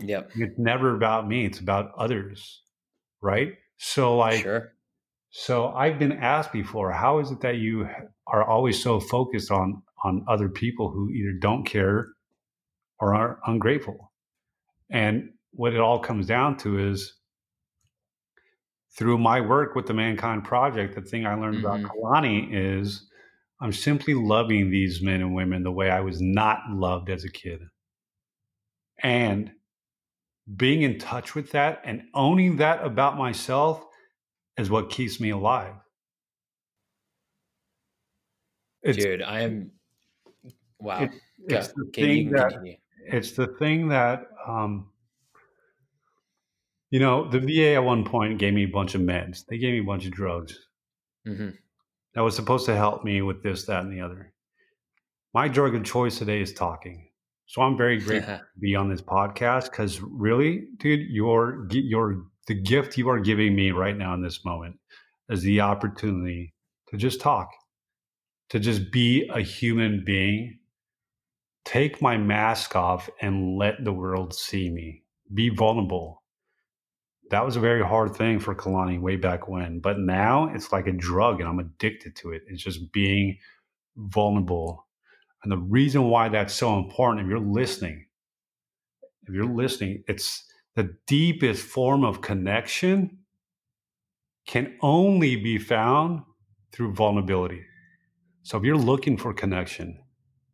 [0.00, 0.30] Yep.
[0.36, 2.62] It's never about me, it's about others.
[3.22, 3.54] Right?
[3.78, 4.72] So like sure.
[5.32, 7.88] So I've been asked before, how is it that you
[8.32, 12.08] are always so focused on on other people who either don't care
[12.98, 14.12] or are ungrateful?
[14.90, 17.14] And what it all comes down to is
[18.96, 21.84] through my work with the Mankind Project, the thing I learned mm-hmm.
[21.84, 23.06] about Kalani is
[23.60, 27.30] I'm simply loving these men and women the way I was not loved as a
[27.30, 27.60] kid.
[29.02, 29.52] And
[30.56, 33.84] being in touch with that and owning that about myself
[34.56, 35.74] is what keeps me alive.
[38.82, 39.70] It's, Dude, I am
[40.78, 41.02] wow.
[41.02, 41.10] It,
[41.48, 42.52] it's, the thing that,
[43.06, 44.88] it's the thing that um,
[46.90, 49.44] you know, the VA at one point gave me a bunch of meds.
[49.46, 50.58] They gave me a bunch of drugs.
[51.26, 51.50] Mm-hmm
[52.14, 54.32] that was supposed to help me with this, that, and the other.
[55.32, 57.08] My drug of choice today is talking.
[57.46, 62.54] So I'm very grateful to be on this podcast because really, dude, your your the
[62.54, 64.76] gift you are giving me right now in this moment
[65.28, 66.52] is the opportunity
[66.88, 67.48] to just talk,
[68.50, 70.58] to just be a human being,
[71.64, 75.02] take my mask off and let the world see me.
[75.32, 76.20] Be vulnerable
[77.30, 79.80] that was a very hard thing for Kalani way back when.
[79.80, 82.42] But now it's like a drug and I'm addicted to it.
[82.48, 83.38] It's just being
[83.96, 84.86] vulnerable.
[85.42, 88.06] And the reason why that's so important, if you're listening,
[89.26, 93.18] if you're listening, it's the deepest form of connection
[94.46, 96.22] can only be found
[96.72, 97.62] through vulnerability.
[98.42, 99.98] So if you're looking for connection,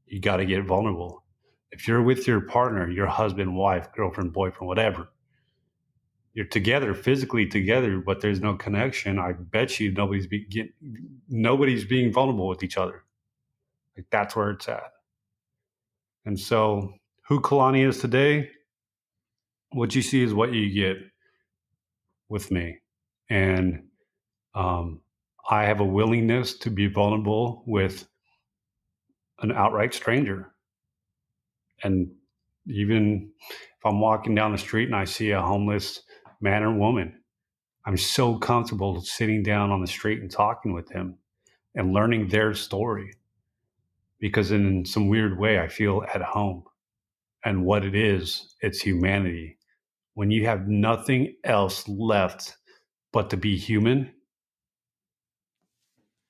[0.07, 1.25] you got to get vulnerable.
[1.70, 5.11] If you're with your partner, your husband, wife, girlfriend, boyfriend, whatever,
[6.35, 9.18] you're together physically together, but there's no connection.
[9.18, 10.68] I bet you nobody's be, get,
[11.29, 13.05] nobody's being vulnerable with each other.
[13.96, 14.92] Like that's where it's at.
[16.27, 16.92] And so,
[17.29, 18.51] who Kalani is today,
[19.70, 20.99] what you see is what you get
[22.29, 22.79] with me,
[23.31, 23.85] and
[24.55, 25.01] um,
[25.48, 28.06] I have a willingness to be vulnerable with
[29.40, 30.52] an outright stranger.
[31.82, 32.11] And
[32.66, 36.02] even if I'm walking down the street and I see a homeless
[36.40, 37.20] man or woman,
[37.85, 41.18] I'm so comfortable sitting down on the street and talking with them
[41.76, 43.12] and learning their story
[44.18, 46.64] because in some weird way I feel at home.
[47.44, 49.59] And what it is, it's humanity.
[50.14, 52.56] When you have nothing else left
[53.12, 54.12] but to be human,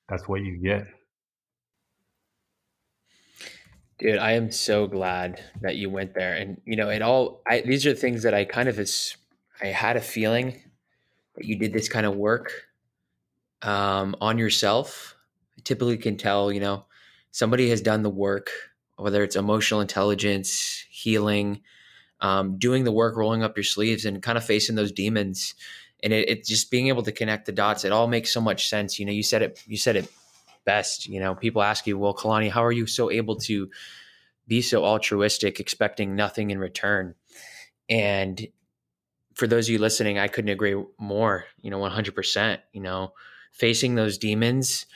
[0.09, 0.87] that's what you get.
[3.99, 6.35] Dude, I am so glad that you went there.
[6.35, 9.16] And you know, it all I these are things that I kind of is
[9.61, 10.61] I had a feeling
[11.35, 12.53] that you did this kind of work
[13.62, 15.16] um, on yourself.
[15.59, 16.85] I typically can tell, you know,
[17.31, 18.51] somebody has done the work,
[18.97, 21.62] whether it's emotional intelligence, healing,
[22.21, 25.55] um, doing the work, rolling up your sleeves, and kind of facing those demons.
[26.07, 27.85] And it, it just being able to connect the dots.
[27.85, 28.97] It all makes so much sense.
[29.01, 29.61] You know, you said it.
[29.66, 30.09] You said it
[30.64, 31.09] best.
[31.09, 33.69] You know, people ask you, "Well, Kalani, how are you so able to
[34.47, 37.16] be so altruistic, expecting nothing in return?"
[37.88, 38.47] And
[39.35, 41.47] for those of you listening, I couldn't agree more.
[41.61, 42.61] You know, one hundred percent.
[42.73, 43.12] You know,
[43.51, 44.87] facing those demons,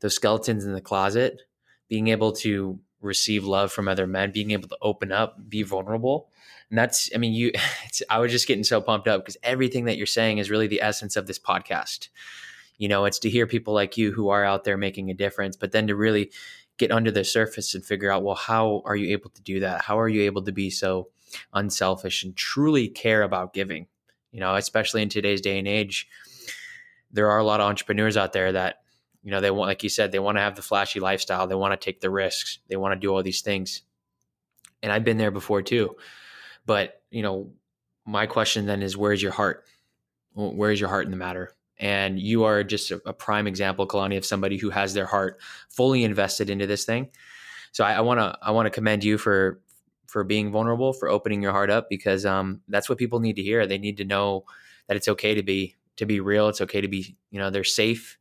[0.00, 1.42] those skeletons in the closet,
[1.88, 6.30] being able to receive love from other men, being able to open up, be vulnerable.
[6.70, 7.52] And that's, I mean, you,
[8.10, 10.82] I was just getting so pumped up because everything that you're saying is really the
[10.82, 12.08] essence of this podcast.
[12.76, 15.56] You know, it's to hear people like you who are out there making a difference,
[15.56, 16.30] but then to really
[16.76, 19.82] get under the surface and figure out, well, how are you able to do that?
[19.82, 21.08] How are you able to be so
[21.52, 23.86] unselfish and truly care about giving.
[24.32, 26.08] You know, especially in today's day and age,
[27.10, 28.82] there are a lot of entrepreneurs out there that,
[29.22, 31.46] you know, they want, like you said, they want to have the flashy lifestyle.
[31.46, 32.58] They want to take the risks.
[32.68, 33.82] They want to do all these things.
[34.82, 35.96] And I've been there before too.
[36.68, 37.50] But, you know,
[38.04, 39.64] my question then is where's your heart?
[40.34, 41.56] Where's your heart in the matter?
[41.78, 45.40] And you are just a, a prime example, Kalani, of somebody who has their heart
[45.70, 47.08] fully invested into this thing.
[47.72, 49.60] So I want to I want to commend you for
[50.06, 53.42] for being vulnerable, for opening your heart up, because um, that's what people need to
[53.42, 53.66] hear.
[53.66, 54.44] They need to know
[54.88, 56.48] that it's okay to be to be real.
[56.48, 58.18] It's okay to be, you know, they're safe.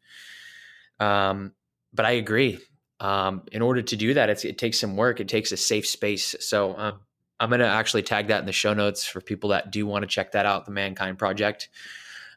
[1.00, 1.54] Um,
[1.94, 2.60] but I agree.
[3.00, 5.20] Um, in order to do that, it takes some work.
[5.20, 6.36] It takes a safe space.
[6.40, 7.00] So um,
[7.40, 10.04] I'm going to actually tag that in the show notes for people that do want
[10.04, 10.66] to check that out.
[10.66, 11.70] The Mankind Project.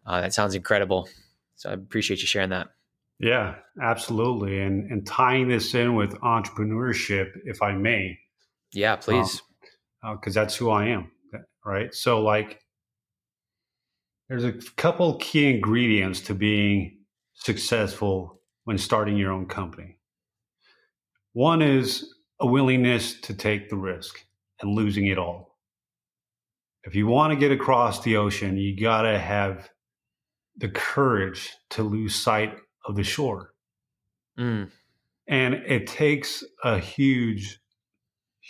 [0.06, 1.08] Uh, that sounds incredible.
[1.56, 2.68] So I appreciate you sharing that.
[3.18, 4.60] Yeah, absolutely.
[4.60, 8.18] And and tying this in with entrepreneurship, if I may,
[8.72, 9.42] yeah, please.
[10.02, 11.10] Because um, uh, that's who I am.
[11.64, 11.94] Right.
[11.94, 12.60] So, like,
[14.28, 16.98] there's a couple key ingredients to being
[17.34, 19.98] successful when starting your own company.
[21.34, 24.24] One is a willingness to take the risk
[24.60, 25.56] and losing it all.
[26.84, 29.68] If you want to get across the ocean, you got to have
[30.56, 33.52] the courage to lose sight of the shore.
[34.38, 34.70] Mm.
[35.28, 37.60] And it takes a huge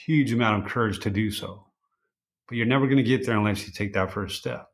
[0.07, 1.67] huge amount of courage to do so.
[2.49, 4.67] But you're never going to get there unless you take that first step.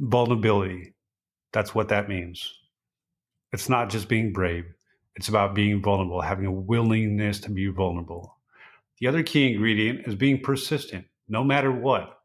[0.00, 0.94] Vulnerability.
[1.52, 2.52] That's what that means.
[3.52, 4.64] It's not just being brave,
[5.14, 8.31] it's about being vulnerable, having a willingness to be vulnerable.
[9.02, 12.20] The other key ingredient is being persistent, no matter what.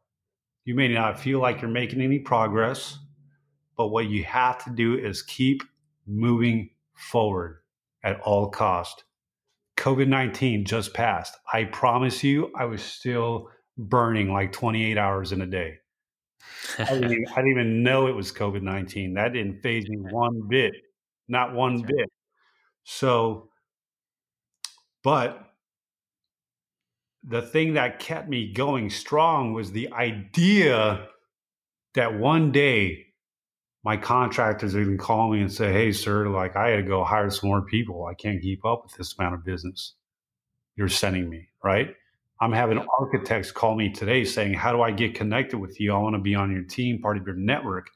[0.64, 2.96] You may not feel like you're making any progress,
[3.76, 5.64] but what you have to do is keep
[6.06, 7.62] moving forward
[8.04, 9.02] at all cost.
[9.76, 11.36] COVID 19 just passed.
[11.52, 15.78] I promise you, I was still burning like 28 hours in a day.
[16.78, 19.14] I, didn't even, I didn't even know it was COVID 19.
[19.14, 20.74] That didn't faze me one bit,
[21.26, 21.98] not one That's bit.
[21.98, 22.08] Right.
[22.84, 23.48] So,
[25.02, 25.47] but
[27.28, 31.06] the thing that kept me going strong was the idea
[31.94, 33.06] that one day
[33.84, 37.30] my contractors even call me and say, Hey, sir, like I had to go hire
[37.30, 38.06] some more people.
[38.06, 39.94] I can't keep up with this amount of business
[40.76, 41.94] you're sending me, right?
[42.40, 45.92] I'm having architects call me today saying, How do I get connected with you?
[45.92, 47.88] I want to be on your team, part of your network.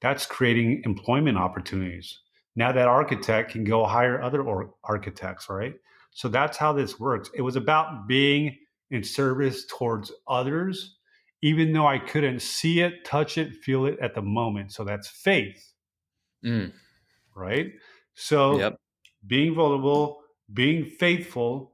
[0.00, 2.18] That's creating employment opportunities.
[2.54, 5.74] Now that architect can go hire other or- architects, right?
[6.16, 7.30] So that's how this works.
[7.34, 8.56] It was about being
[8.90, 10.96] in service towards others
[11.42, 14.72] even though I couldn't see it, touch it, feel it at the moment.
[14.72, 15.72] So that's faith.
[16.44, 16.72] Mm.
[17.34, 17.72] Right?
[18.14, 18.80] So yep.
[19.26, 21.72] being vulnerable, being faithful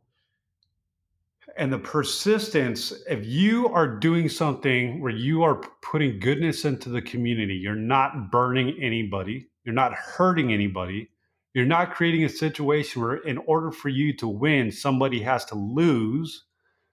[1.57, 7.03] and the persistence if you are doing something where you are putting goodness into the
[7.03, 11.11] community you're not burning anybody you're not hurting anybody
[11.55, 15.55] you're not creating a situation where in order for you to win somebody has to
[15.55, 16.45] lose.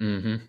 [0.02, 0.46] Mm-hmm.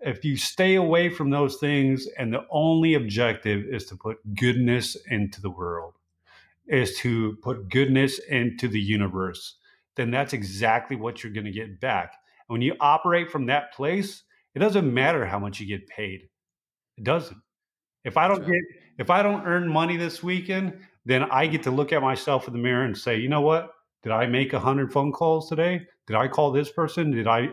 [0.00, 4.94] if you stay away from those things and the only objective is to put goodness
[5.08, 5.94] into the world
[6.66, 9.56] is to put goodness into the universe
[9.96, 12.14] then that's exactly what you're going to get back.
[12.48, 14.24] When you operate from that place
[14.54, 16.28] it doesn't matter how much you get paid.
[16.98, 17.38] It doesn't.
[18.04, 18.60] If i don't get
[18.98, 22.52] if i don't earn money this weekend then i get to look at myself in
[22.52, 23.72] the mirror and say you know what?
[24.02, 25.86] Did i make 100 phone calls today?
[26.06, 27.10] Did i call this person?
[27.10, 27.48] Did i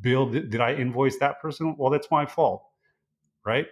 [0.00, 1.76] build, did i invoice that person?
[1.78, 2.64] Well that's my fault
[3.44, 3.66] right?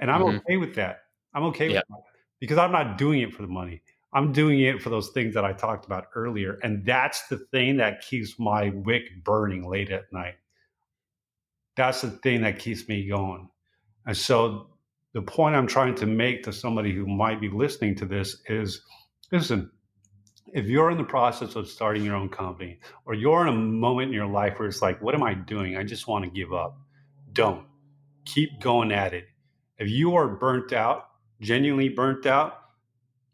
[0.00, 0.38] And i'm Mhm.
[0.38, 1.02] okay with that.
[1.34, 1.84] I'm okay Yep.
[1.88, 2.02] with that
[2.40, 3.82] because i'm not doing it for the money.
[4.12, 7.76] I'm doing it for those things that i talked about earlier and that's the thing
[7.78, 10.36] that keeps my wick burning late at night.
[11.76, 13.48] That's the thing that keeps me going.
[14.06, 14.73] And so
[15.14, 18.82] the point i'm trying to make to somebody who might be listening to this is
[19.32, 19.70] listen
[20.54, 24.08] if you're in the process of starting your own company or you're in a moment
[24.08, 25.76] in your life where it's like what am i doing?
[25.76, 26.78] I just want to give up.
[27.32, 27.66] Don't.
[28.24, 29.24] Keep going at it.
[29.78, 31.08] If you are burnt out
[31.40, 32.60] genuinely burnt out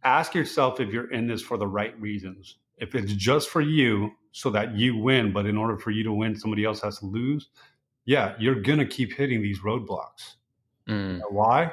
[0.03, 2.57] ask yourself if you're in this for the right reasons.
[2.79, 6.13] If it's just for you so that you win but in order for you to
[6.13, 7.51] win somebody else has to lose
[8.07, 10.37] yeah you're gonna keep hitting these roadblocks
[10.91, 11.21] Mm.
[11.31, 11.73] why?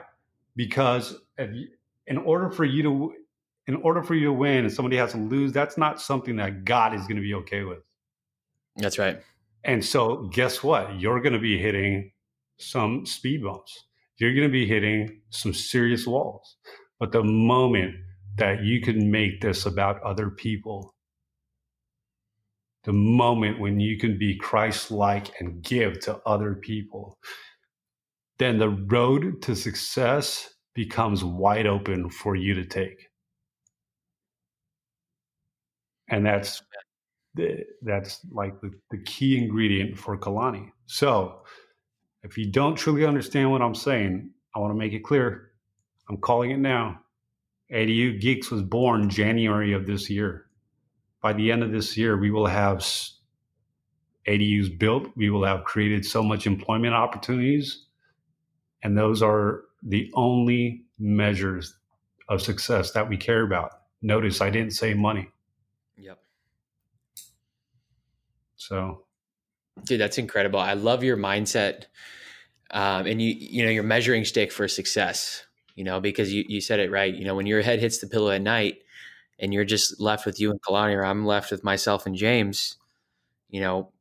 [0.56, 1.68] Because if you,
[2.06, 3.14] in order for you to
[3.68, 6.64] in order for you to win and somebody has to lose, that's not something that
[6.64, 7.80] God is going to be okay with.
[8.78, 9.22] That's right.
[9.66, 11.00] And so guess what?
[11.00, 12.12] You're going to be hitting
[12.58, 13.84] some speed bumps.
[14.18, 16.56] You're going to be hitting some serious walls.
[17.00, 17.96] But the moment
[18.38, 20.96] that you can make this about other people,
[22.86, 27.20] the moment when you can be Christ-like and give to other people,
[28.40, 33.10] then the road to success becomes wide open for you to take.
[36.10, 36.62] And that's
[37.82, 40.70] that's like the, the key ingredient for Kalani.
[40.88, 41.42] So
[42.24, 45.52] if you don't truly understand what I'm saying, I want to make it clear.
[46.10, 47.00] I'm calling it now.
[47.72, 50.46] ADU Geeks was born January of this year.
[51.22, 52.78] By the end of this year, we will have
[54.28, 55.10] ADUs built.
[55.16, 57.87] We will have created so much employment opportunities
[58.84, 61.76] and those are the only measures
[62.30, 63.72] of success that we care about.
[64.02, 65.30] Notice I didn't say money.
[65.98, 66.20] Yep.
[68.56, 69.04] So,
[69.84, 70.60] Dude, that's incredible.
[70.60, 71.86] I love your mindset.
[72.72, 76.60] Um, and you, you know, your measuring stick for success, you know, because you, you
[76.60, 77.14] said it right.
[77.14, 78.80] You know, when your head hits the pillow at night
[79.40, 82.76] and you're just left with you and Kalani, or I'm left with myself and James,
[83.50, 83.92] you know,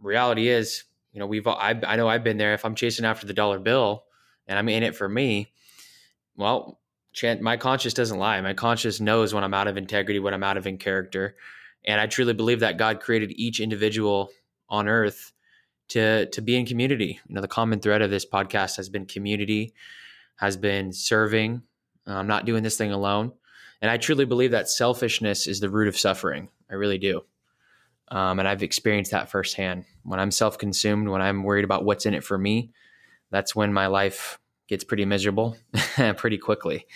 [0.00, 2.54] reality is, you know, we've, I, I know I've been there.
[2.54, 4.04] If I'm chasing after the dollar bill
[4.46, 5.52] and I'm in it for me,
[6.36, 6.80] well,
[7.40, 8.40] my conscience doesn't lie.
[8.40, 11.36] My conscience knows when I'm out of integrity, when I'm out of in character.
[11.84, 14.30] And I truly believe that God created each individual
[14.68, 15.32] on earth
[15.88, 17.20] to to be in community.
[17.28, 19.74] You know, the common thread of this podcast has been community,
[20.36, 21.62] has been serving.
[22.06, 23.32] Uh, I'm not doing this thing alone,
[23.82, 26.48] and I truly believe that selfishness is the root of suffering.
[26.70, 27.22] I really do,
[28.08, 29.84] um, and I've experienced that firsthand.
[30.02, 32.70] When I'm self-consumed, when I'm worried about what's in it for me,
[33.30, 34.38] that's when my life
[34.68, 35.56] gets pretty miserable
[36.16, 36.86] pretty quickly.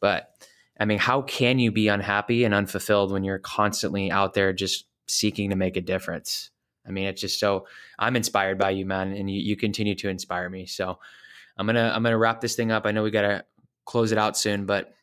[0.00, 0.30] But
[0.78, 4.86] I mean, how can you be unhappy and unfulfilled when you're constantly out there just
[5.06, 6.50] seeking to make a difference?
[6.86, 7.66] I mean, it's just so
[7.98, 10.66] I'm inspired by you, man, and you, you continue to inspire me.
[10.66, 10.98] So
[11.56, 12.86] I'm gonna I'm gonna wrap this thing up.
[12.86, 13.44] I know we gotta
[13.84, 14.94] close it out soon, but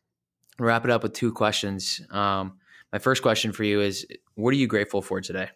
[0.60, 2.02] wrap it up with two questions.
[2.10, 2.58] Um,
[2.92, 5.50] my first question for you is, what are you grateful for today?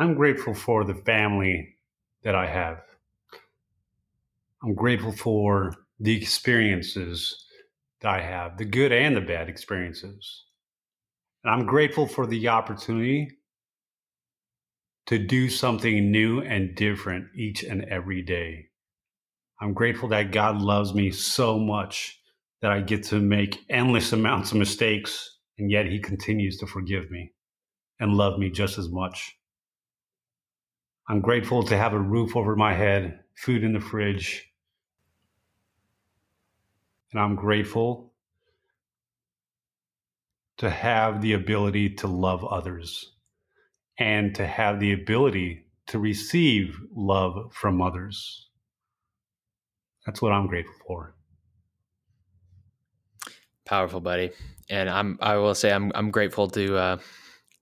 [0.00, 1.76] I'm grateful for the family
[2.24, 2.78] that I have.
[4.64, 7.44] I'm grateful for the experiences
[8.00, 10.46] that I have, the good and the bad experiences.
[11.44, 13.30] And I'm grateful for the opportunity
[15.04, 18.68] to do something new and different each and every day.
[19.60, 22.18] I'm grateful that God loves me so much
[22.62, 27.10] that I get to make endless amounts of mistakes, and yet He continues to forgive
[27.10, 27.34] me
[28.00, 29.36] and love me just as much.
[31.10, 34.48] I'm grateful to have a roof over my head, food in the fridge,
[37.10, 38.14] and I'm grateful
[40.58, 43.12] to have the ability to love others
[43.98, 48.48] and to have the ability to receive love from others.
[50.06, 51.16] That's what I'm grateful for.
[53.64, 54.30] Powerful, buddy.
[54.70, 56.98] And I'm I will say I'm I'm grateful to uh,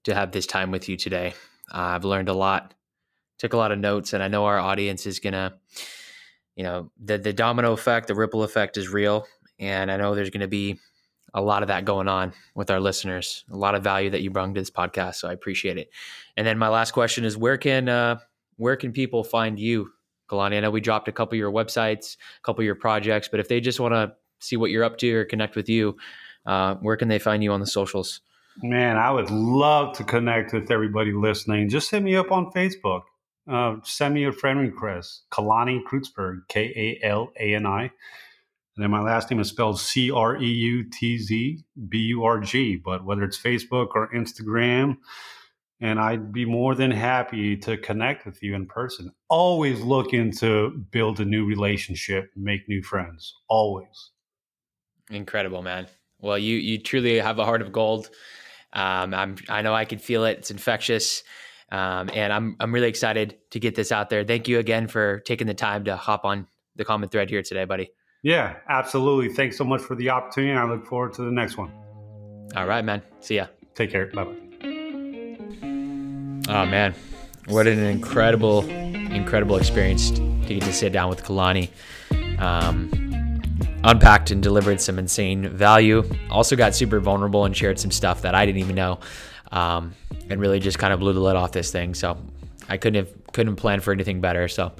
[0.03, 1.33] to have this time with you today.
[1.73, 2.75] Uh, I've learned a lot
[3.39, 5.57] took a lot of notes, and I know our audience is gonna,
[6.55, 9.25] you know, the the domino effect, the ripple effect is real,
[9.57, 10.77] and I know there's gonna be
[11.33, 13.45] a lot of that going on with our listeners.
[13.51, 15.89] A lot of value that you bring to this podcast, so I appreciate it.
[16.37, 18.19] And then my last question is, where can uh,
[18.57, 19.91] where can people find you,
[20.29, 20.57] Kalani?
[20.57, 23.39] I know we dropped a couple of your websites, a couple of your projects, but
[23.39, 25.97] if they just want to see what you're up to or connect with you,
[26.45, 28.21] uh, where can they find you on the socials?
[28.61, 31.69] Man, I would love to connect with everybody listening.
[31.69, 33.03] Just hit me up on Facebook.
[33.49, 35.23] Uh, send me a friend request.
[35.31, 37.81] Kalani Creutzburg, K A L A N I.
[37.83, 42.23] And then my last name is spelled C R E U T Z B U
[42.23, 42.75] R G.
[42.77, 44.97] But whether it's Facebook or Instagram,
[45.81, 49.11] and I'd be more than happy to connect with you in person.
[49.29, 53.35] Always looking to build a new relationship, make new friends.
[53.47, 54.11] Always.
[55.09, 55.87] Incredible, man.
[56.19, 58.09] Well, you you truly have a heart of gold.
[58.73, 60.39] Um, I'm I know I can feel it.
[60.39, 61.23] It's infectious.
[61.71, 64.23] Um, and I'm I'm really excited to get this out there.
[64.23, 67.65] Thank you again for taking the time to hop on the common thread here today,
[67.65, 67.91] buddy.
[68.23, 69.33] Yeah, absolutely.
[69.33, 70.53] Thanks so much for the opportunity.
[70.53, 71.71] I look forward to the next one.
[72.55, 73.01] All right, man.
[73.21, 73.47] See ya.
[73.75, 74.07] Take care.
[74.07, 74.35] Bye bye.
[76.49, 76.95] Oh man,
[77.45, 81.69] what an incredible, incredible experience to get to sit down with Kalani.
[82.39, 82.89] Um,
[83.83, 86.03] unpacked and delivered some insane value.
[86.31, 88.99] Also got super vulnerable and shared some stuff that I didn't even know,
[89.51, 89.93] um,
[90.29, 91.93] and really just kind of blew the lid off this thing.
[91.93, 92.17] So
[92.67, 94.47] I couldn't have couldn't plan for anything better.
[94.47, 94.71] So.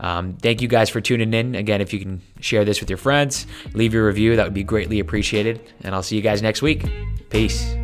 [0.00, 1.54] Um, thank you guys for tuning in.
[1.54, 4.64] Again, if you can share this with your friends, leave your review, that would be
[4.64, 5.60] greatly appreciated.
[5.84, 6.84] And I'll see you guys next week.
[7.30, 7.76] Peace.